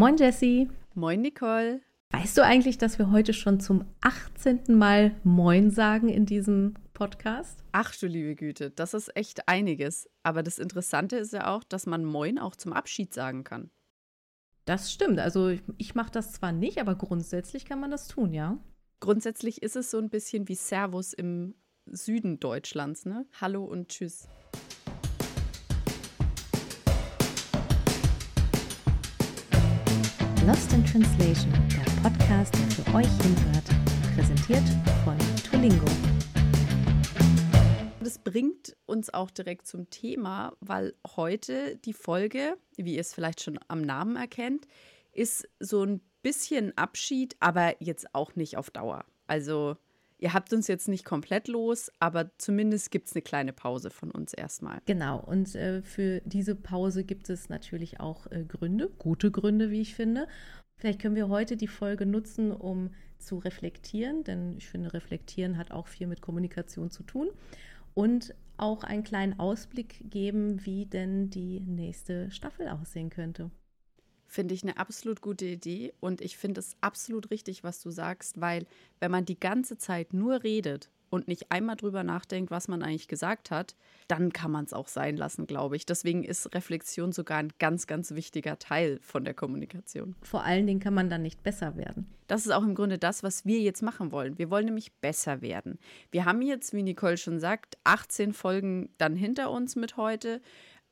[0.00, 0.70] Moin Jessie.
[0.94, 1.82] Moin Nicole.
[2.08, 4.74] Weißt du eigentlich, dass wir heute schon zum 18.
[4.74, 7.62] Mal Moin sagen in diesem Podcast?
[7.72, 10.08] Ach du liebe Güte, das ist echt einiges.
[10.22, 13.68] Aber das Interessante ist ja auch, dass man Moin auch zum Abschied sagen kann.
[14.64, 15.18] Das stimmt.
[15.18, 18.56] Also ich, ich mache das zwar nicht, aber grundsätzlich kann man das tun, ja.
[19.00, 23.26] Grundsätzlich ist es so ein bisschen wie Servus im Süden Deutschlands, ne?
[23.38, 24.26] Hallo und Tschüss.
[30.50, 33.64] Lost in Translation, der Podcast, der für euch hinhört,
[34.16, 34.64] präsentiert
[35.04, 35.16] von
[35.48, 35.86] Tulingo.
[38.02, 43.40] Das bringt uns auch direkt zum Thema, weil heute die Folge, wie ihr es vielleicht
[43.44, 44.66] schon am Namen erkennt,
[45.12, 49.04] ist so ein bisschen Abschied, aber jetzt auch nicht auf Dauer.
[49.28, 49.76] Also
[50.20, 54.10] ihr habt uns jetzt nicht komplett los, aber zumindest gibt es eine kleine Pause von
[54.10, 54.80] uns erstmal.
[54.86, 59.80] Genau, und äh, für diese Pause gibt es natürlich auch äh, Gründe, gute Gründe, wie
[59.80, 60.28] ich finde.
[60.76, 65.72] Vielleicht können wir heute die Folge nutzen, um zu reflektieren, denn ich finde, reflektieren hat
[65.72, 67.28] auch viel mit Kommunikation zu tun.
[67.92, 73.50] Und auch einen kleinen Ausblick geben, wie denn die nächste Staffel aussehen könnte.
[74.30, 78.40] Finde ich eine absolut gute Idee und ich finde es absolut richtig, was du sagst,
[78.40, 78.64] weil
[79.00, 83.08] wenn man die ganze Zeit nur redet und nicht einmal drüber nachdenkt, was man eigentlich
[83.08, 83.74] gesagt hat,
[84.06, 85.84] dann kann man es auch sein lassen, glaube ich.
[85.84, 90.14] Deswegen ist Reflexion sogar ein ganz, ganz wichtiger Teil von der Kommunikation.
[90.22, 92.06] Vor allen Dingen kann man dann nicht besser werden.
[92.28, 94.38] Das ist auch im Grunde das, was wir jetzt machen wollen.
[94.38, 95.80] Wir wollen nämlich besser werden.
[96.12, 100.40] Wir haben jetzt, wie Nicole schon sagt, 18 Folgen dann hinter uns mit heute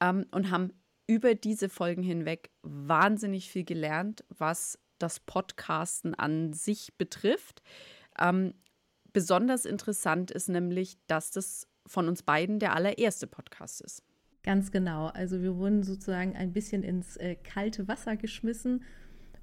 [0.01, 0.73] ähm, und haben
[1.09, 7.63] über diese Folgen hinweg wahnsinnig viel gelernt, was das Podcasten an sich betrifft.
[8.19, 8.55] Ähm,
[9.13, 14.03] besonders interessant ist nämlich, dass das von uns beiden der allererste Podcast ist.
[14.43, 15.07] Ganz genau.
[15.07, 18.85] Also wir wurden sozusagen ein bisschen ins äh, kalte Wasser geschmissen.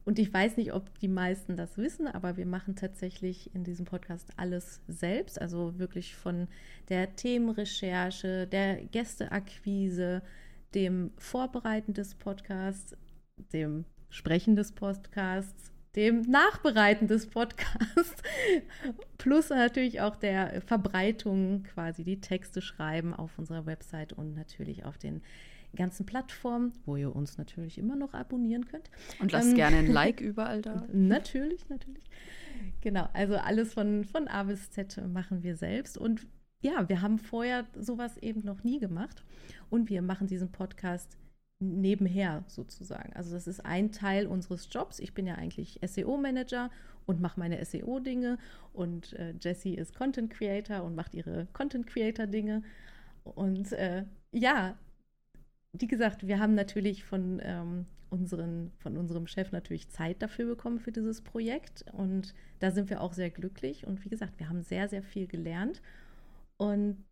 [0.05, 3.85] Und ich weiß nicht, ob die meisten das wissen, aber wir machen tatsächlich in diesem
[3.85, 5.41] Podcast alles selbst.
[5.41, 6.47] Also wirklich von
[6.89, 10.21] der Themenrecherche, der Gästeakquise,
[10.75, 12.95] dem Vorbereiten des Podcasts,
[13.53, 18.21] dem Sprechen des Podcasts, dem Nachbereiten des Podcasts,
[19.17, 24.97] plus natürlich auch der Verbreitung, quasi die Texte schreiben auf unserer Website und natürlich auf
[24.97, 25.21] den
[25.75, 28.89] ganzen Plattformen, wo ihr uns natürlich immer noch abonnieren könnt.
[29.19, 30.85] Und lasst ähm, gerne ein Like überall da.
[30.91, 32.03] Natürlich, natürlich.
[32.81, 35.97] Genau, also alles von, von A bis Z machen wir selbst.
[35.97, 36.27] Und
[36.65, 39.23] ja, wir haben vorher sowas eben noch nie gemacht
[39.69, 41.15] und wir machen diesen Podcast
[41.59, 43.13] nebenher sozusagen.
[43.13, 44.99] Also das ist ein Teil unseres Jobs.
[44.99, 46.71] Ich bin ja eigentlich SEO-Manager
[47.05, 48.39] und mache meine SEO-Dinge
[48.73, 52.63] und äh, Jessie ist Content Creator und macht ihre Content Creator-Dinge.
[53.23, 54.75] Und äh, ja,
[55.71, 60.79] wie gesagt, wir haben natürlich von, ähm, unseren, von unserem Chef natürlich Zeit dafür bekommen
[60.79, 63.85] für dieses Projekt und da sind wir auch sehr glücklich.
[63.85, 65.81] Und wie gesagt, wir haben sehr, sehr viel gelernt
[66.57, 67.05] und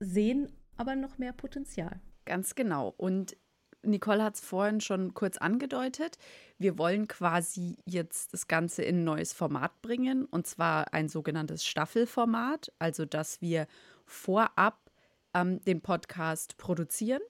[0.00, 2.00] sehen aber noch mehr Potenzial.
[2.24, 2.94] Ganz genau.
[2.96, 3.36] Und
[3.84, 6.18] Nicole hat es vorhin schon kurz angedeutet.
[6.58, 11.66] Wir wollen quasi jetzt das Ganze in ein neues Format bringen, und zwar ein sogenanntes
[11.66, 13.66] Staffelformat, also dass wir
[14.04, 14.90] vorab
[15.34, 17.22] ähm, den Podcast produzieren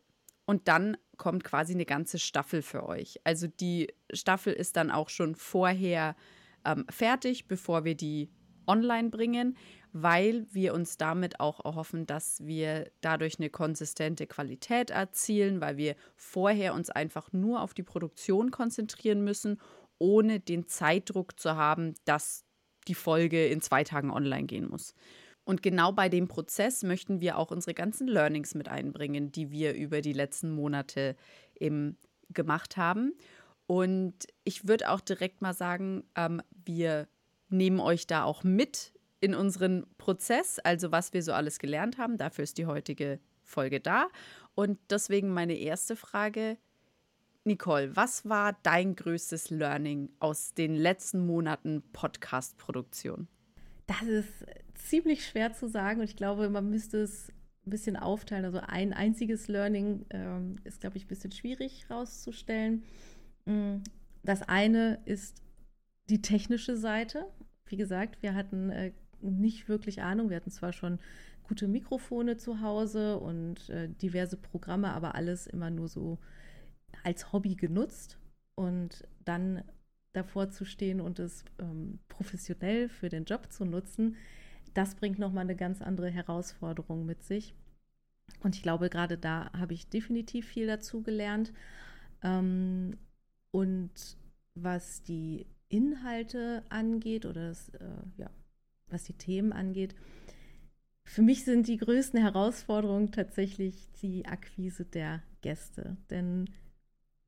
[0.44, 3.20] und dann kommt quasi eine ganze Staffel für euch.
[3.24, 6.16] Also die Staffel ist dann auch schon vorher
[6.64, 8.30] ähm, fertig, bevor wir die
[8.66, 9.56] online bringen
[9.92, 15.96] weil wir uns damit auch erhoffen, dass wir dadurch eine konsistente Qualität erzielen, weil wir
[16.16, 19.60] vorher uns einfach nur auf die Produktion konzentrieren müssen,
[19.98, 22.44] ohne den Zeitdruck zu haben, dass
[22.88, 24.94] die Folge in zwei Tagen online gehen muss.
[25.44, 29.74] Und genau bei dem Prozess möchten wir auch unsere ganzen Learnings mit einbringen, die wir
[29.74, 31.16] über die letzten Monate
[31.58, 31.98] eben
[32.30, 33.14] gemacht haben.
[33.66, 34.14] Und
[34.44, 37.08] ich würde auch direkt mal sagen, ähm, wir
[37.48, 38.91] nehmen euch da auch mit
[39.22, 42.18] in unseren Prozess, also was wir so alles gelernt haben.
[42.18, 44.08] Dafür ist die heutige Folge da.
[44.54, 46.58] Und deswegen meine erste Frage.
[47.44, 53.28] Nicole, was war dein größtes Learning aus den letzten Monaten Podcast-Produktion?
[53.86, 54.44] Das ist
[54.74, 57.28] ziemlich schwer zu sagen und ich glaube, man müsste es
[57.64, 58.44] ein bisschen aufteilen.
[58.44, 62.82] Also ein einziges Learning ähm, ist, glaube ich, ein bisschen schwierig herauszustellen.
[63.44, 63.78] Mm,
[64.24, 65.42] das eine ist
[66.10, 67.26] die technische Seite.
[67.66, 68.92] Wie gesagt, wir hatten äh,
[69.22, 70.30] nicht wirklich Ahnung.
[70.30, 70.98] Wir hatten zwar schon
[71.42, 76.18] gute Mikrofone zu Hause und äh, diverse Programme, aber alles immer nur so
[77.02, 78.18] als Hobby genutzt.
[78.54, 79.62] Und dann
[80.12, 84.16] davor zu stehen und es ähm, professionell für den Job zu nutzen,
[84.74, 87.54] das bringt nochmal eine ganz andere Herausforderung mit sich.
[88.42, 91.52] Und ich glaube, gerade da habe ich definitiv viel dazu gelernt.
[92.22, 92.96] Ähm,
[93.50, 94.16] und
[94.54, 98.30] was die Inhalte angeht oder das, äh, ja,
[98.92, 99.94] was die Themen angeht.
[101.04, 105.96] Für mich sind die größten Herausforderungen tatsächlich die Akquise der Gäste.
[106.10, 106.48] Denn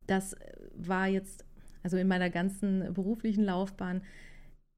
[0.07, 0.37] das
[0.77, 1.45] war jetzt,
[1.83, 4.03] also in meiner ganzen beruflichen Laufbahn,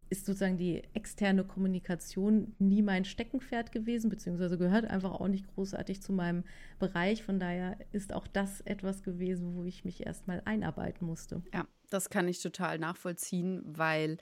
[0.09, 6.00] ist sozusagen die externe Kommunikation nie mein Steckenpferd gewesen, beziehungsweise gehört einfach auch nicht großartig
[6.00, 6.44] zu meinem
[6.79, 7.25] Bereich.
[7.25, 11.43] Von daher ist auch das etwas gewesen, wo ich mich erstmal einarbeiten musste.
[11.53, 14.19] Ja, das kann ich total nachvollziehen, weil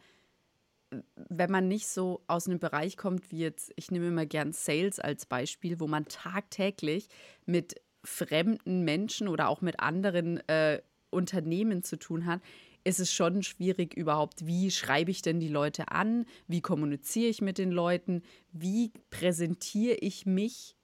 [1.17, 5.01] wenn man nicht so aus einem Bereich kommt wie jetzt, ich nehme immer gern Sales
[5.01, 7.09] als Beispiel, wo man tagtäglich
[7.47, 12.41] mit fremden Menschen oder auch mit anderen äh, Unternehmen zu tun hat,
[12.85, 17.41] ist es schon schwierig überhaupt, wie schreibe ich denn die Leute an, wie kommuniziere ich
[17.41, 20.77] mit den Leuten, wie präsentiere ich mich,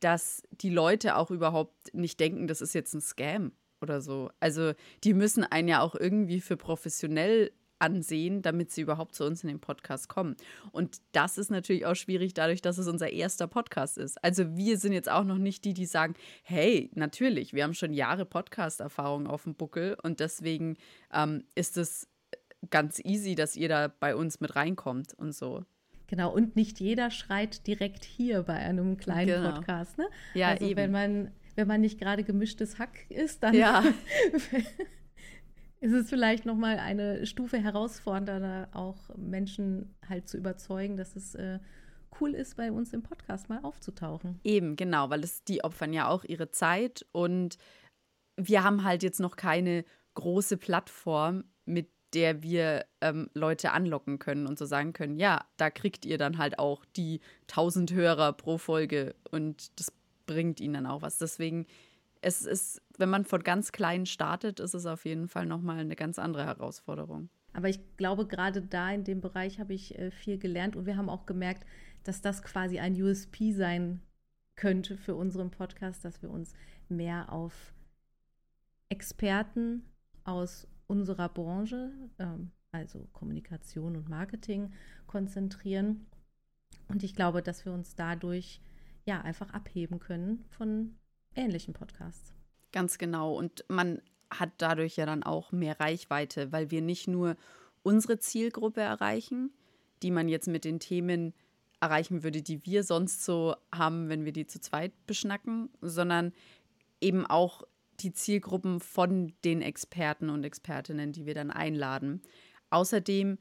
[0.00, 4.30] dass die Leute auch überhaupt nicht denken, das ist jetzt ein Scam oder so.
[4.40, 4.72] Also
[5.04, 9.48] die müssen einen ja auch irgendwie für professionell ansehen, damit sie überhaupt zu uns in
[9.48, 10.36] den Podcast kommen.
[10.70, 14.22] Und das ist natürlich auch schwierig dadurch, dass es unser erster Podcast ist.
[14.24, 17.92] Also wir sind jetzt auch noch nicht die, die sagen, hey, natürlich, wir haben schon
[17.92, 20.76] Jahre Podcast-Erfahrung auf dem Buckel und deswegen
[21.12, 22.08] ähm, ist es
[22.70, 25.64] ganz easy, dass ihr da bei uns mit reinkommt und so.
[26.06, 29.54] Genau, und nicht jeder schreit direkt hier bei einem kleinen genau.
[29.54, 29.98] Podcast.
[29.98, 30.06] Ne?
[30.34, 30.76] Ja, also eben.
[30.76, 33.84] wenn man wenn man nicht gerade gemischtes Hack ist, dann ja.
[35.82, 41.34] ist es vielleicht noch mal eine Stufe herausfordernder, auch Menschen halt zu überzeugen, dass es
[41.34, 41.58] äh,
[42.20, 44.38] cool ist, bei uns im Podcast mal aufzutauchen.
[44.44, 47.58] Eben, genau, weil es, die opfern ja auch ihre Zeit und
[48.36, 49.84] wir haben halt jetzt noch keine
[50.14, 55.68] große Plattform, mit der wir ähm, Leute anlocken können und so sagen können, ja, da
[55.68, 57.20] kriegt ihr dann halt auch die
[57.50, 59.92] 1000 Hörer pro Folge und das
[60.26, 61.18] bringt ihnen dann auch was.
[61.18, 61.66] Deswegen
[62.22, 65.96] es ist, wenn man von ganz klein startet, ist es auf jeden Fall nochmal eine
[65.96, 67.28] ganz andere Herausforderung.
[67.52, 70.96] Aber ich glaube, gerade da in dem Bereich habe ich äh, viel gelernt und wir
[70.96, 71.66] haben auch gemerkt,
[72.04, 74.00] dass das quasi ein USP sein
[74.54, 76.54] könnte für unseren Podcast, dass wir uns
[76.88, 77.74] mehr auf
[78.88, 79.84] Experten
[80.24, 84.72] aus unserer Branche, ähm, also Kommunikation und Marketing,
[85.06, 86.06] konzentrieren.
[86.88, 88.60] Und ich glaube, dass wir uns dadurch
[89.04, 90.94] ja einfach abheben können von
[91.34, 92.32] ähnlichen Podcasts.
[92.72, 93.34] Ganz genau.
[93.34, 94.00] Und man
[94.30, 97.36] hat dadurch ja dann auch mehr Reichweite, weil wir nicht nur
[97.82, 99.52] unsere Zielgruppe erreichen,
[100.02, 101.34] die man jetzt mit den Themen
[101.80, 106.32] erreichen würde, die wir sonst so haben, wenn wir die zu zweit beschnacken, sondern
[107.00, 107.64] eben auch
[108.00, 112.22] die Zielgruppen von den Experten und Expertinnen, die wir dann einladen.
[112.70, 113.38] Außerdem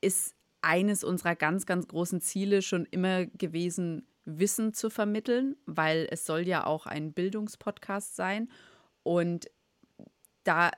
[0.00, 4.06] ist eines unserer ganz, ganz großen Ziele schon immer gewesen,
[4.38, 8.50] Wissen zu vermitteln, weil es soll ja auch ein Bildungspodcast sein.
[9.02, 9.50] Und
[10.44, 10.70] da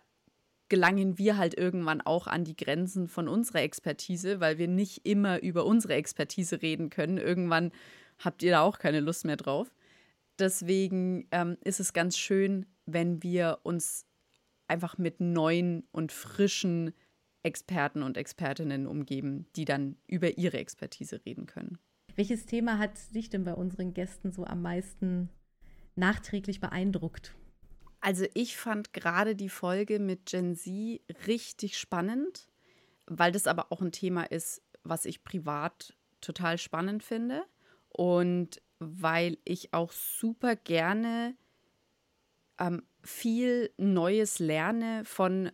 [0.68, 5.42] gelangen wir halt irgendwann auch an die Grenzen von unserer Expertise, weil wir nicht immer
[5.42, 7.18] über unsere Expertise reden können.
[7.18, 7.72] Irgendwann
[8.18, 9.74] habt ihr da auch keine Lust mehr drauf.
[10.38, 14.06] Deswegen ähm, ist es ganz schön, wenn wir uns
[14.66, 16.94] einfach mit neuen und frischen
[17.42, 21.78] Experten und Expertinnen umgeben, die dann über ihre Expertise reden können.
[22.14, 25.30] Welches Thema hat dich denn bei unseren Gästen so am meisten
[25.96, 27.34] nachträglich beeindruckt?
[28.00, 32.48] Also ich fand gerade die Folge mit Gen Z richtig spannend,
[33.06, 37.44] weil das aber auch ein Thema ist, was ich privat total spannend finde
[37.88, 41.36] und weil ich auch super gerne
[42.58, 45.52] ähm, viel Neues lerne von,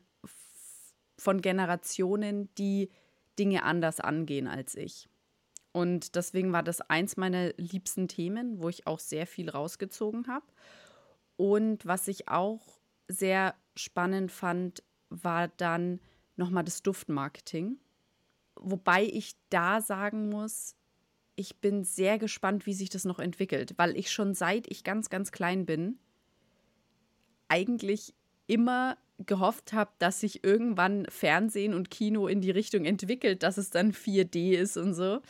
[1.18, 2.90] von Generationen, die
[3.38, 5.08] Dinge anders angehen als ich.
[5.78, 10.44] Und deswegen war das eins meiner liebsten Themen, wo ich auch sehr viel rausgezogen habe.
[11.36, 16.00] Und was ich auch sehr spannend fand, war dann
[16.34, 17.76] nochmal das Duftmarketing.
[18.56, 20.74] Wobei ich da sagen muss,
[21.36, 25.10] ich bin sehr gespannt, wie sich das noch entwickelt, weil ich schon seit ich ganz,
[25.10, 26.00] ganz klein bin,
[27.46, 28.14] eigentlich
[28.48, 33.70] immer gehofft habe, dass sich irgendwann Fernsehen und Kino in die Richtung entwickelt, dass es
[33.70, 35.20] dann 4D ist und so.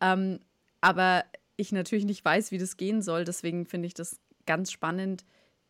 [0.00, 0.40] Ähm,
[0.80, 1.24] aber
[1.56, 3.24] ich natürlich nicht weiß, wie das gehen soll.
[3.24, 5.24] Deswegen finde ich das ganz spannend,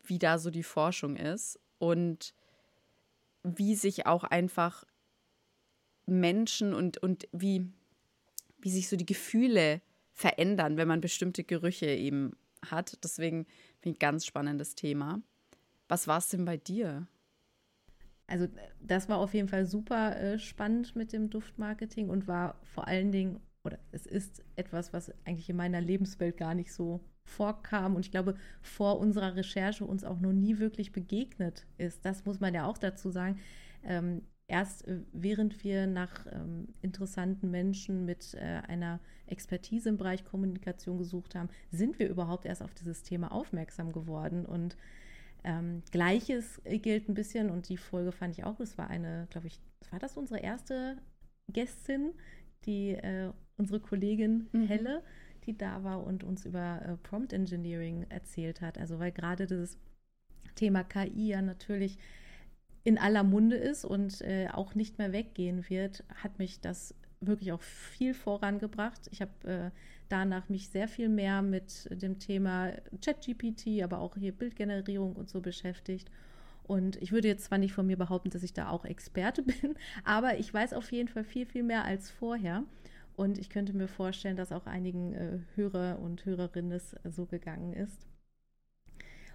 [0.05, 2.35] wie da so die Forschung ist und
[3.43, 4.85] wie sich auch einfach
[6.07, 7.67] Menschen und, und wie,
[8.59, 9.81] wie sich so die Gefühle
[10.13, 12.37] verändern, wenn man bestimmte Gerüche eben
[12.69, 12.99] hat.
[13.03, 13.47] Deswegen
[13.81, 15.23] finde ich ein ganz spannendes Thema.
[15.89, 17.07] Was war es denn bei dir?
[18.27, 18.47] Also
[18.81, 23.11] das war auf jeden Fall super äh, spannend mit dem Duftmarketing und war vor allen
[23.11, 28.05] Dingen oder es ist etwas, was eigentlich in meiner Lebenswelt gar nicht so vorkam und
[28.05, 32.05] ich glaube, vor unserer Recherche uns auch noch nie wirklich begegnet ist.
[32.05, 33.39] Das muss man ja auch dazu sagen.
[33.85, 40.25] Ähm, erst äh, während wir nach ähm, interessanten Menschen mit äh, einer Expertise im Bereich
[40.25, 44.45] Kommunikation gesucht haben, sind wir überhaupt erst auf dieses Thema aufmerksam geworden.
[44.45, 44.77] Und
[45.45, 49.47] ähm, Gleiches gilt ein bisschen, und die Folge fand ich auch, es war eine, glaube
[49.47, 50.99] ich, war das unsere erste
[51.49, 52.13] Gästin,
[52.67, 54.67] die äh, unsere Kollegin mhm.
[54.67, 55.03] Helle,
[55.47, 58.79] die da war und uns über äh, Prompt Engineering erzählt hat.
[58.79, 59.79] Also weil gerade das
[60.57, 61.99] Thema KI ja natürlich
[62.83, 67.53] in aller Munde ist und äh, auch nicht mehr weggehen wird, hat mich das wirklich
[67.53, 69.09] auch viel vorangebracht.
[69.11, 69.71] Ich habe äh,
[70.09, 72.73] danach mich sehr viel mehr mit dem Thema
[73.05, 76.11] ChatGPT, aber auch hier Bildgenerierung und so beschäftigt.
[76.63, 79.75] Und ich würde jetzt zwar nicht von mir behaupten, dass ich da auch Experte bin,
[80.05, 82.65] aber ich weiß auf jeden Fall viel, viel mehr als vorher.
[83.21, 87.75] Und ich könnte mir vorstellen, dass auch einigen äh, Hörer und Hörerinnen es so gegangen
[87.75, 88.07] ist.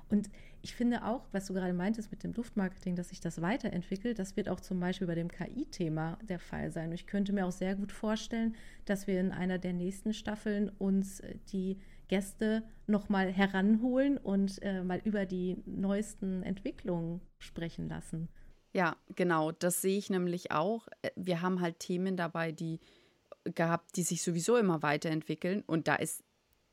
[0.10, 0.32] Und
[0.64, 4.36] ich finde auch, was du gerade meintest mit dem Duftmarketing, dass sich das weiterentwickelt, das
[4.36, 6.92] wird auch zum Beispiel bei dem KI-Thema der Fall sein.
[6.94, 11.20] Ich könnte mir auch sehr gut vorstellen, dass wir in einer der nächsten Staffeln uns
[11.20, 11.78] äh, die
[12.08, 18.30] Gäste nochmal heranholen und äh, mal über die neuesten Entwicklungen sprechen lassen.
[18.74, 20.88] Ja, genau, das sehe ich nämlich auch.
[21.04, 22.80] Äh, wir haben halt Themen dabei, die
[23.54, 26.24] gehabt, die sich sowieso immer weiterentwickeln und da ist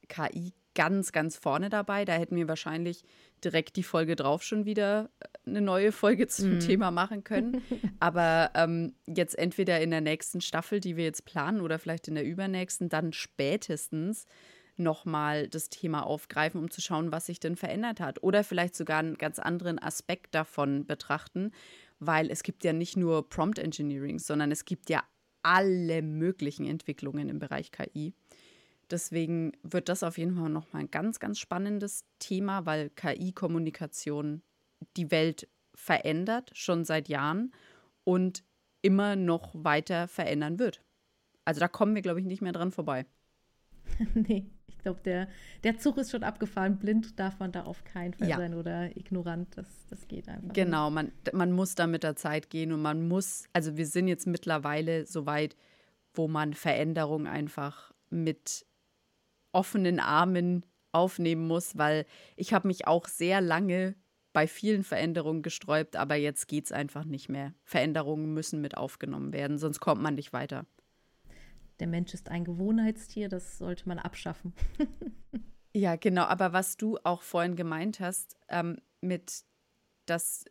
[0.09, 2.05] KI ganz, ganz vorne dabei.
[2.05, 3.05] Da hätten wir wahrscheinlich
[3.45, 6.61] direkt die Folge drauf schon wieder äh, eine neue Folge zum mm.
[6.61, 7.63] Thema machen können.
[8.01, 12.15] Aber ähm, jetzt entweder in der nächsten Staffel, die wir jetzt planen, oder vielleicht in
[12.15, 14.27] der übernächsten, dann spätestens
[14.77, 18.23] nochmal das Thema aufgreifen, um zu schauen, was sich denn verändert hat.
[18.23, 21.53] Oder vielleicht sogar einen ganz anderen Aspekt davon betrachten,
[21.99, 25.03] weil es gibt ja nicht nur Prompt Engineering, sondern es gibt ja
[25.43, 28.15] alle möglichen Entwicklungen im Bereich KI.
[28.91, 34.43] Deswegen wird das auf jeden Fall nochmal ein ganz, ganz spannendes Thema, weil KI-Kommunikation
[34.97, 37.53] die Welt verändert, schon seit Jahren
[38.05, 38.45] und
[38.83, 40.83] immer noch weiter verändern wird.
[41.45, 43.07] Also da kommen wir, glaube ich, nicht mehr dran vorbei.
[44.15, 44.47] nee,
[44.83, 45.29] glaube, der,
[45.65, 46.79] der Zug ist schon abgefahren.
[46.79, 48.37] Blind darf man da auf keinen Fall ja.
[48.37, 49.57] sein oder ignorant.
[49.57, 50.53] Das, das geht einfach.
[50.53, 54.09] Genau, man, man muss da mit der Zeit gehen und man muss, also wir sind
[54.09, 55.57] jetzt mittlerweile so weit,
[56.15, 58.67] wo man Veränderung einfach mit
[59.53, 62.05] offenen Armen aufnehmen muss, weil
[62.37, 63.95] ich habe mich auch sehr lange
[64.33, 67.55] bei vielen Veränderungen gesträubt, aber jetzt geht es einfach nicht mehr.
[67.65, 70.67] Veränderungen müssen mit aufgenommen werden, sonst kommt man nicht weiter.
[71.83, 74.55] Der Mensch ist ein Gewohnheitstier, das sollte man abschaffen.
[75.75, 79.43] ja, genau, aber was du auch vorhin gemeint hast, ähm, mit
[80.07, 80.45] dass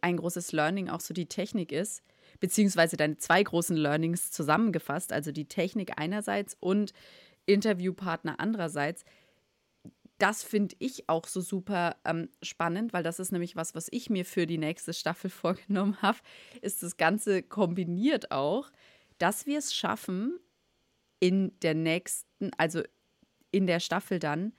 [0.00, 2.02] ein großes Learning auch so die Technik ist,
[2.38, 6.94] beziehungsweise deine zwei großen Learnings zusammengefasst, also die Technik einerseits und
[7.44, 9.04] Interviewpartner andererseits.
[10.16, 14.08] Das finde ich auch so super ähm, spannend, weil das ist nämlich was, was ich
[14.08, 16.20] mir für die nächste Staffel vorgenommen habe,
[16.62, 18.70] ist das Ganze kombiniert auch,
[19.18, 20.40] dass wir es schaffen,
[21.20, 22.82] in der nächsten, also
[23.52, 24.52] in der Staffel dann,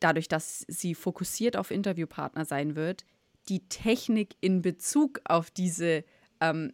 [0.00, 3.04] dadurch, dass sie fokussiert auf Interviewpartner sein wird,
[3.48, 6.04] die Technik in Bezug auf diese
[6.40, 6.72] ähm,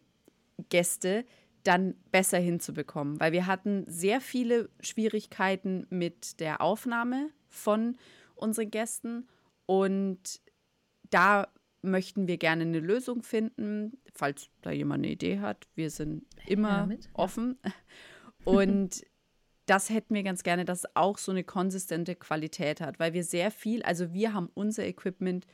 [0.69, 1.25] Gäste
[1.63, 7.95] dann besser hinzubekommen, weil wir hatten sehr viele Schwierigkeiten mit der Aufnahme von
[8.35, 9.27] unseren Gästen
[9.65, 10.41] und
[11.09, 11.47] da
[11.81, 15.67] möchten wir gerne eine Lösung finden, falls da jemand eine Idee hat.
[15.75, 17.59] Wir sind immer ja, offen
[18.45, 19.03] und
[19.65, 23.23] das hätten wir ganz gerne, dass es auch so eine konsistente Qualität hat, weil wir
[23.23, 25.45] sehr viel, also wir haben unser Equipment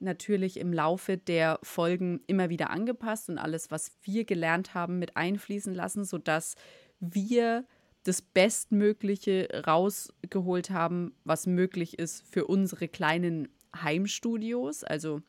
[0.00, 5.16] natürlich im Laufe der Folgen immer wieder angepasst und alles, was wir gelernt haben, mit
[5.16, 6.56] einfließen lassen, sodass
[6.98, 7.64] wir
[8.02, 14.82] das Bestmögliche rausgeholt haben, was möglich ist für unsere kleinen Heimstudios.
[14.82, 15.22] Also,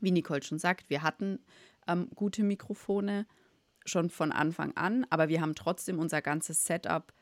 [0.00, 1.38] wie Nicole schon sagt, wir hatten
[1.88, 3.26] ähm, gute Mikrofone
[3.84, 7.12] schon von Anfang an, aber wir haben trotzdem unser ganzes Setup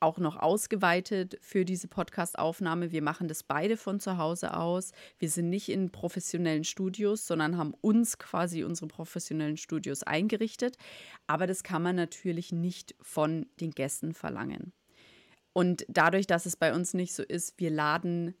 [0.00, 2.92] auch noch ausgeweitet für diese Podcast-Aufnahme.
[2.92, 4.92] Wir machen das beide von zu Hause aus.
[5.18, 10.76] Wir sind nicht in professionellen Studios, sondern haben uns quasi unsere professionellen Studios eingerichtet.
[11.26, 14.72] Aber das kann man natürlich nicht von den Gästen verlangen.
[15.54, 18.34] Und dadurch, dass es bei uns nicht so ist, wir laden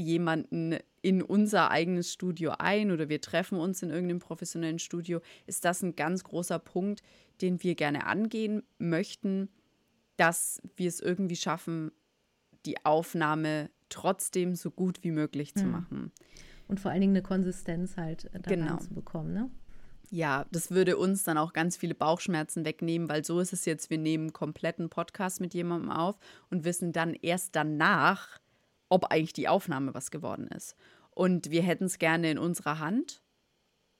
[0.00, 5.64] jemanden in unser eigenes Studio ein oder wir treffen uns in irgendeinem professionellen Studio, ist
[5.64, 7.02] das ein ganz großer Punkt,
[7.40, 9.48] den wir gerne angehen möchten
[10.20, 11.92] dass wir es irgendwie schaffen,
[12.66, 15.70] die Aufnahme trotzdem so gut wie möglich zu mhm.
[15.70, 16.12] machen.
[16.68, 18.76] Und vor allen Dingen eine Konsistenz halt äh, daran genau.
[18.76, 19.50] zu bekommen, ne?
[20.10, 23.88] Ja, das würde uns dann auch ganz viele Bauchschmerzen wegnehmen, weil so ist es jetzt,
[23.88, 26.18] wir nehmen kompletten Podcast mit jemandem auf
[26.50, 28.40] und wissen dann erst danach,
[28.90, 30.76] ob eigentlich die Aufnahme was geworden ist.
[31.10, 33.22] Und wir hätten es gerne in unserer Hand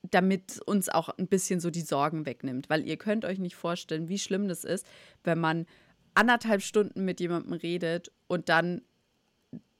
[0.02, 2.70] damit uns auch ein bisschen so die Sorgen wegnimmt.
[2.70, 4.86] Weil ihr könnt euch nicht vorstellen, wie schlimm das ist,
[5.24, 5.66] wenn man
[6.14, 8.82] anderthalb Stunden mit jemandem redet und dann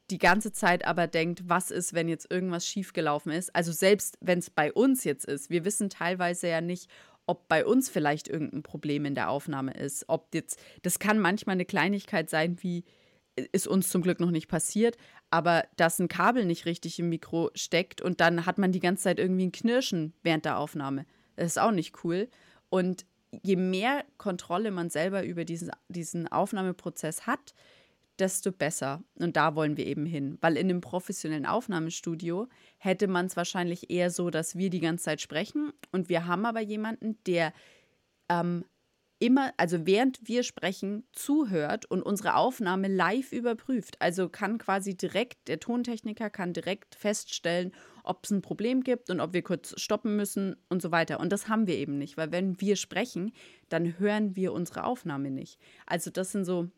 [0.09, 3.55] die ganze Zeit aber denkt, was ist, wenn jetzt irgendwas schiefgelaufen ist.
[3.55, 6.89] Also selbst wenn es bei uns jetzt ist, wir wissen teilweise ja nicht,
[7.25, 10.05] ob bei uns vielleicht irgendein Problem in der Aufnahme ist.
[10.09, 12.83] Ob jetzt, das kann manchmal eine Kleinigkeit sein, wie
[13.35, 14.97] ist uns zum Glück noch nicht passiert,
[15.29, 19.03] aber dass ein Kabel nicht richtig im Mikro steckt und dann hat man die ganze
[19.03, 21.05] Zeit irgendwie ein Knirschen während der Aufnahme.
[21.35, 22.29] Das ist auch nicht cool.
[22.69, 23.05] Und
[23.43, 27.53] je mehr Kontrolle man selber über diesen, diesen Aufnahmeprozess hat,
[28.19, 29.03] desto besser.
[29.15, 30.37] Und da wollen wir eben hin.
[30.41, 32.47] Weil in einem professionellen Aufnahmestudio
[32.77, 35.71] hätte man es wahrscheinlich eher so, dass wir die ganze Zeit sprechen.
[35.91, 37.53] Und wir haben aber jemanden, der
[38.29, 38.65] ähm,
[39.21, 44.01] immer, also während wir sprechen, zuhört und unsere Aufnahme live überprüft.
[44.01, 47.71] Also kann quasi direkt, der Tontechniker kann direkt feststellen,
[48.03, 51.19] ob es ein Problem gibt und ob wir kurz stoppen müssen und so weiter.
[51.19, 53.31] Und das haben wir eben nicht, weil wenn wir sprechen,
[53.69, 55.59] dann hören wir unsere Aufnahme nicht.
[55.85, 56.71] Also das sind so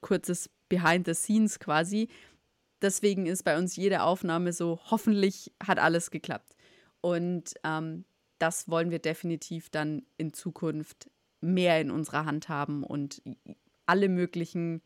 [0.00, 2.08] kurzes Behind the Scenes quasi.
[2.82, 6.54] Deswegen ist bei uns jede Aufnahme so, hoffentlich hat alles geklappt.
[7.00, 8.04] Und ähm,
[8.38, 13.22] das wollen wir definitiv dann in Zukunft mehr in unserer Hand haben und
[13.86, 14.82] alle möglichen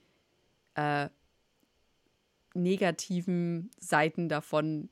[0.75, 1.09] äh,
[2.55, 4.91] negativen Seiten davon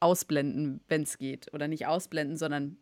[0.00, 1.52] ausblenden, wenn es geht.
[1.52, 2.78] Oder nicht ausblenden, sondern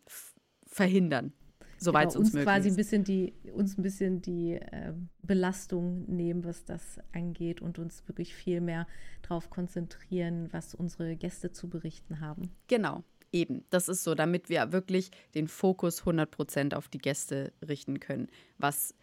[0.66, 1.32] verhindern,
[1.78, 4.92] soweit genau, es uns, uns möglich quasi ein bisschen die uns ein bisschen die äh,
[5.22, 8.86] Belastung nehmen, was das angeht und uns wirklich viel mehr
[9.22, 12.50] darauf konzentrieren, was unsere Gäste zu berichten haben.
[12.68, 13.02] Genau.
[13.36, 18.28] Eben, das ist so, damit wir wirklich den Fokus 100% auf die Gäste richten können,
[18.56, 18.94] was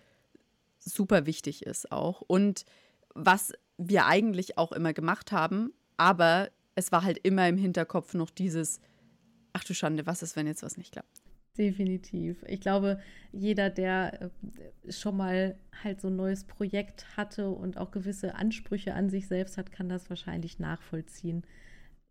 [0.79, 2.65] super wichtig ist auch und
[3.13, 8.31] was wir eigentlich auch immer gemacht haben, aber es war halt immer im Hinterkopf noch
[8.31, 8.81] dieses,
[9.53, 11.21] ach du Schande, was ist, wenn jetzt was nicht klappt?
[11.55, 12.43] Definitiv.
[12.47, 12.99] Ich glaube,
[13.31, 18.95] jeder, der äh, schon mal halt so ein neues Projekt hatte und auch gewisse Ansprüche
[18.95, 21.43] an sich selbst hat, kann das wahrscheinlich nachvollziehen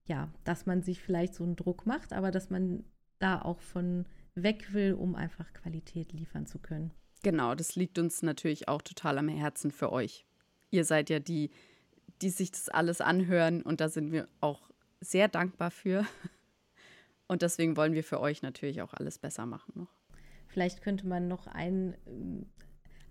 [0.07, 2.85] ja, dass man sich vielleicht so einen Druck macht, aber dass man
[3.19, 6.91] da auch von weg will, um einfach Qualität liefern zu können.
[7.23, 10.27] Genau, das liegt uns natürlich auch total am Herzen für euch.
[10.71, 11.51] Ihr seid ja die,
[12.21, 14.69] die sich das alles anhören und da sind wir auch
[15.01, 16.07] sehr dankbar für.
[17.29, 19.88] Und deswegen wollen wir für euch natürlich auch alles besser machen noch.
[20.49, 21.97] Vielleicht könnte man noch ein,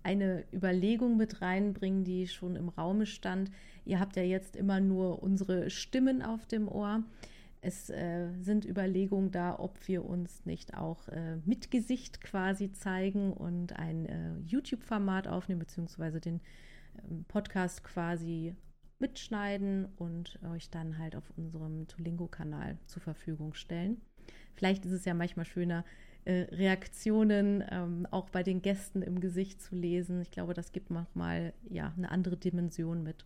[0.02, 3.50] eine Überlegung mit reinbringen, die schon im Raume stand.
[3.84, 7.02] Ihr habt ja jetzt immer nur unsere Stimmen auf dem Ohr.
[7.60, 13.32] Es äh, sind Überlegungen da, ob wir uns nicht auch äh, mit Gesicht quasi zeigen
[13.32, 16.40] und ein äh, YouTube-Format aufnehmen, beziehungsweise den
[17.08, 18.56] ähm, Podcast quasi
[18.98, 24.00] mitschneiden und euch dann halt auf unserem Tolingo-Kanal zur Verfügung stellen.
[24.54, 25.84] Vielleicht ist es ja manchmal schöner,
[26.24, 30.20] äh, Reaktionen ähm, auch bei den Gästen im Gesicht zu lesen.
[30.22, 33.24] Ich glaube, das gibt manchmal ja eine andere Dimension mit.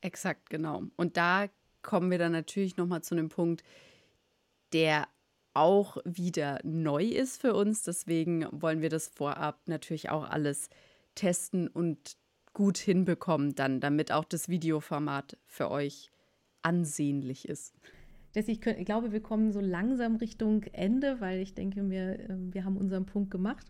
[0.00, 0.84] Exakt, genau.
[0.96, 1.48] Und da
[1.82, 3.62] kommen wir dann natürlich nochmal zu einem Punkt,
[4.72, 5.06] der
[5.54, 7.82] auch wieder neu ist für uns.
[7.82, 10.68] Deswegen wollen wir das vorab natürlich auch alles
[11.14, 12.16] testen und
[12.54, 16.10] gut hinbekommen, dann, damit auch das Videoformat für euch
[16.62, 17.74] ansehnlich ist.
[18.34, 22.52] Deswegen ich, ich glaube, wir kommen so langsam Richtung Ende, weil ich denke, wir, ähm,
[22.52, 23.66] wir haben unseren Punkt gemacht.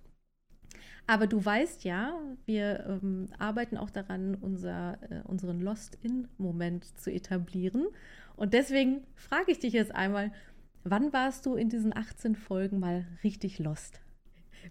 [1.07, 7.87] Aber du weißt ja, wir ähm, arbeiten auch daran, unser, äh, unseren Lost-In-Moment zu etablieren.
[8.37, 10.33] Und deswegen frage ich dich jetzt einmal,
[10.83, 14.01] wann warst du in diesen 18 Folgen mal richtig lost?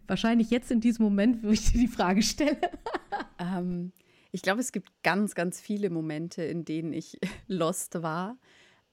[0.07, 2.57] Wahrscheinlich jetzt in diesem Moment, wo ich dir die Frage stelle.
[3.39, 3.91] ähm,
[4.31, 8.37] ich glaube, es gibt ganz, ganz viele Momente, in denen ich lost war.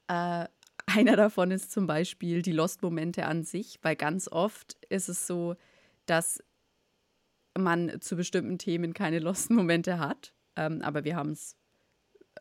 [0.09, 0.47] Äh,
[0.95, 5.57] einer davon ist zum Beispiel die Lost-Momente an sich, weil ganz oft ist es so,
[6.07, 6.43] dass
[7.59, 10.33] man zu bestimmten Themen keine Lost-Momente hat.
[10.57, 11.57] Ähm, aber wir haben es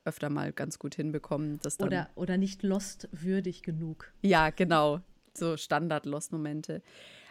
[0.05, 1.59] öfter mal ganz gut hinbekommen.
[1.61, 4.11] Dass dann oder, oder nicht Lost-würdig genug.
[4.21, 5.01] Ja, genau.
[5.33, 6.81] So Standard-Lost-Momente.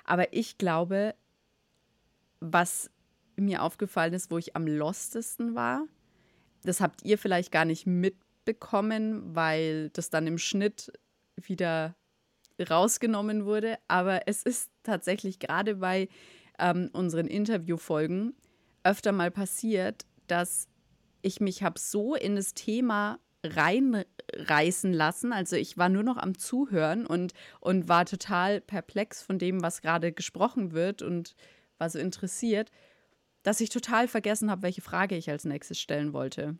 [0.04, 1.14] Aber ich glaube,
[2.40, 2.90] was
[3.37, 5.87] mir aufgefallen ist, wo ich am lostesten war,
[6.64, 10.92] das habt ihr vielleicht gar nicht mitbekommen, weil das dann im Schnitt
[11.42, 11.96] wieder
[12.68, 13.79] rausgenommen wurde.
[13.88, 16.09] Aber es ist tatsächlich gerade bei
[16.59, 18.35] ähm, unseren Interviewfolgen
[18.83, 20.68] öfter mal passiert, dass
[21.22, 25.33] ich mich habe so in das Thema reinreißen lassen.
[25.33, 29.81] Also ich war nur noch am Zuhören und, und war total perplex von dem, was
[29.81, 31.35] gerade gesprochen wird und
[31.79, 32.70] war so interessiert,
[33.42, 36.59] dass ich total vergessen habe, welche Frage ich als nächstes stellen wollte.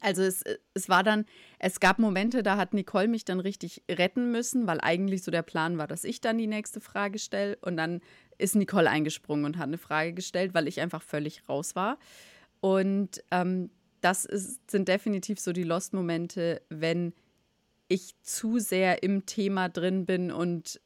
[0.00, 0.42] Also es,
[0.74, 1.26] es war dann,
[1.58, 5.42] es gab Momente, da hat Nicole mich dann richtig retten müssen, weil eigentlich so der
[5.42, 7.58] Plan war, dass ich dann die nächste Frage stelle.
[7.60, 8.00] Und dann
[8.38, 11.98] ist Nicole eingesprungen und hat eine Frage gestellt, weil ich einfach völlig raus war.
[12.60, 17.12] Und ähm, das ist, sind definitiv so die Lost-Momente, wenn
[17.88, 20.80] ich zu sehr im Thema drin bin und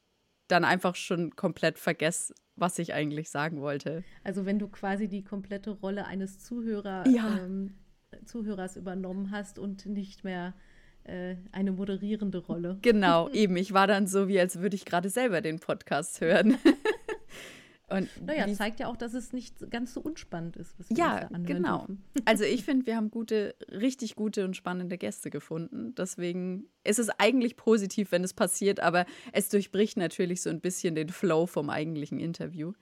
[0.48, 4.04] dann einfach schon komplett vergesse, was ich eigentlich sagen wollte.
[4.24, 7.38] Also wenn du quasi die komplette Rolle eines Zuhörer, ja.
[7.44, 7.74] ähm,
[8.26, 10.54] Zuhörers übernommen hast und nicht mehr
[11.04, 12.78] äh, eine moderierende Rolle.
[12.82, 13.56] Genau, eben.
[13.56, 16.56] Ich war dann so, wie als würde ich gerade selber den Podcast hören.
[17.88, 21.28] Und naja, zeigt ja auch, dass es nicht ganz so unspannend ist, was wir ja,
[21.30, 21.78] da genau.
[21.78, 22.02] Dürfen.
[22.24, 25.94] Also ich finde, wir haben gute, richtig gute und spannende Gäste gefunden.
[25.94, 30.96] Deswegen ist es eigentlich positiv, wenn es passiert, aber es durchbricht natürlich so ein bisschen
[30.96, 32.72] den Flow vom eigentlichen Interview.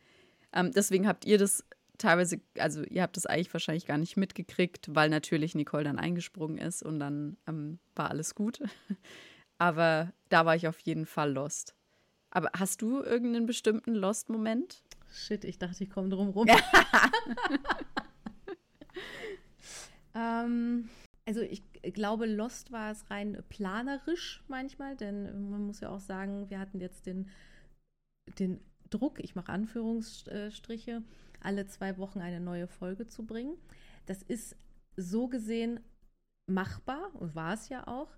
[0.54, 1.64] Ähm, deswegen habt ihr das
[1.98, 6.58] teilweise, also ihr habt das eigentlich wahrscheinlich gar nicht mitgekriegt, weil natürlich Nicole dann eingesprungen
[6.58, 8.60] ist und dann ähm, war alles gut.
[9.58, 11.74] aber da war ich auf jeden Fall lost.
[12.30, 14.82] Aber hast du irgendeinen bestimmten Lost-Moment?
[15.12, 16.48] Shit, ich dachte, ich komme drum rum.
[20.14, 20.88] ähm,
[21.26, 26.50] also ich glaube, Lost war es rein planerisch manchmal, denn man muss ja auch sagen,
[26.50, 27.30] wir hatten jetzt den,
[28.38, 31.02] den Druck, ich mache Anführungsstriche,
[31.44, 33.56] alle zwei Wochen eine neue Folge zu bringen.
[34.06, 34.56] Das ist
[34.96, 35.80] so gesehen
[36.46, 38.16] machbar und war es ja auch.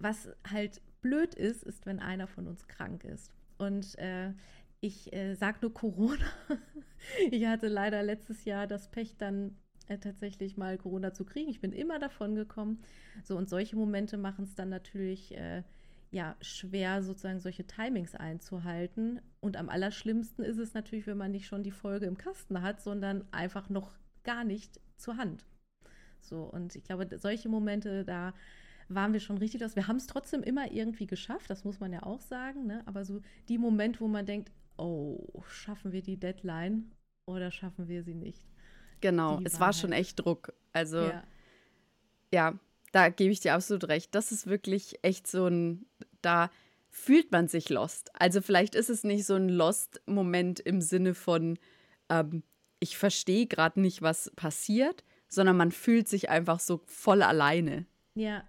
[0.00, 3.32] Was halt blöd ist, ist, wenn einer von uns krank ist.
[3.58, 4.32] Und äh,
[4.80, 6.24] ich äh, sage nur Corona.
[7.30, 9.56] ich hatte leider letztes Jahr das Pech, dann
[9.88, 11.50] äh, tatsächlich mal Corona zu kriegen.
[11.50, 12.80] Ich bin immer davon gekommen.
[13.24, 15.64] So, und solche Momente machen es dann natürlich äh,
[16.10, 19.20] ja schwer, sozusagen solche Timings einzuhalten.
[19.40, 22.80] Und am allerschlimmsten ist es natürlich, wenn man nicht schon die Folge im Kasten hat,
[22.80, 23.92] sondern einfach noch
[24.24, 25.44] gar nicht zur Hand.
[26.20, 28.34] So, und ich glaube, solche Momente, da
[28.88, 29.76] waren wir schon richtig los.
[29.76, 32.66] Wir haben es trotzdem immer irgendwie geschafft, das muss man ja auch sagen.
[32.66, 32.82] Ne?
[32.86, 36.90] Aber so die Momente, wo man denkt, oh, schaffen wir die Deadline
[37.26, 38.46] oder schaffen wir sie nicht?
[39.00, 39.76] Genau, es war halt.
[39.76, 40.52] schon echt Druck.
[40.72, 41.22] Also ja.
[42.32, 42.58] ja,
[42.92, 44.14] da gebe ich dir absolut recht.
[44.14, 45.86] Das ist wirklich echt so ein,
[46.22, 46.50] da
[46.90, 48.10] fühlt man sich lost.
[48.20, 51.58] Also vielleicht ist es nicht so ein Lost-Moment im Sinne von,
[52.08, 52.42] ähm,
[52.80, 57.86] ich verstehe gerade nicht, was passiert, sondern man fühlt sich einfach so voll alleine.
[58.14, 58.44] Ja,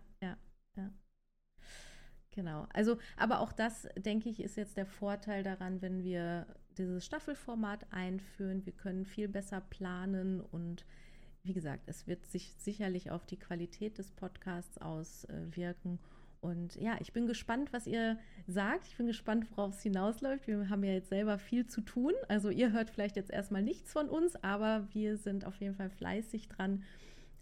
[2.40, 2.68] Genau.
[2.74, 6.46] Also, aber auch das, denke ich, ist jetzt der Vorteil daran, wenn wir
[6.78, 8.66] dieses Staffelformat einführen.
[8.66, 10.86] Wir können viel besser planen und
[11.44, 16.00] wie gesagt, es wird sich sicherlich auf die Qualität des Podcasts auswirken.
[16.42, 18.88] Und ja, ich bin gespannt, was ihr sagt.
[18.88, 20.48] Ich bin gespannt, worauf es hinausläuft.
[20.48, 22.14] Wir haben ja jetzt selber viel zu tun.
[22.30, 25.90] Also ihr hört vielleicht jetzt erstmal nichts von uns, aber wir sind auf jeden Fall
[25.90, 26.84] fleißig dran,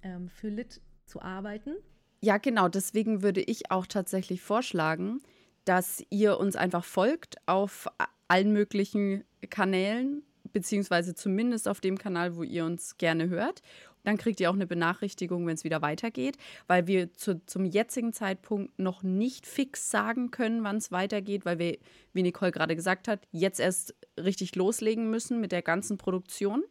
[0.02, 1.76] ähm, für Lit zu arbeiten.
[2.22, 2.68] Ja, genau.
[2.68, 5.22] Deswegen würde ich auch tatsächlich vorschlagen,
[5.66, 7.88] dass ihr uns einfach folgt auf
[8.28, 13.62] allen möglichen Kanälen, beziehungsweise zumindest auf dem Kanal, wo ihr uns gerne hört.
[14.08, 18.14] Dann kriegt ihr auch eine Benachrichtigung, wenn es wieder weitergeht, weil wir zu, zum jetzigen
[18.14, 21.78] Zeitpunkt noch nicht fix sagen können, wann es weitergeht, weil wir,
[22.14, 26.64] wie Nicole gerade gesagt hat, jetzt erst richtig loslegen müssen mit der ganzen Produktion.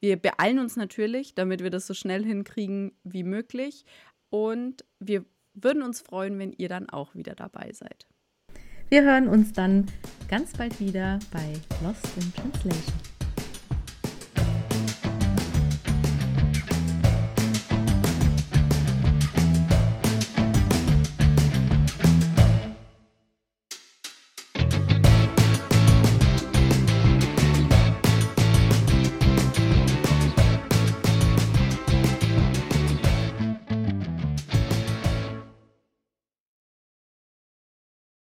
[0.00, 3.84] Wir beeilen uns natürlich, damit wir das so schnell hinkriegen wie möglich.
[4.28, 8.08] Und wir würden uns freuen, wenn ihr dann auch wieder dabei seid.
[8.88, 9.86] Wir hören uns dann
[10.28, 13.11] ganz bald wieder bei Lost in Translation.